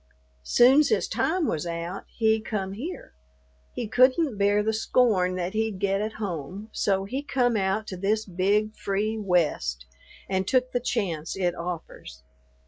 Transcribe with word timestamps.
"Soon's 0.41 0.89
his 0.89 1.07
time 1.07 1.45
was 1.45 1.67
out, 1.67 2.05
he 2.09 2.41
come 2.41 2.73
here; 2.73 3.13
he 3.71 3.87
couldn't 3.87 4.35
bear 4.39 4.63
the 4.63 4.73
scorn 4.73 5.35
that 5.35 5.53
he'd 5.53 5.77
get 5.77 6.01
at 6.01 6.13
home, 6.13 6.69
so 6.71 7.05
he 7.05 7.21
come 7.21 7.55
out 7.55 7.85
to 7.85 7.97
this 7.97 8.25
big, 8.25 8.75
free 8.75 9.19
West, 9.19 9.85
and 10.27 10.47
took 10.47 10.71
the 10.71 10.79
chance 10.83 11.35
it 11.35 11.53
offers. 11.53 12.23